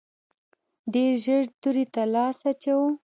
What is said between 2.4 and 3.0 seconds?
اچوو.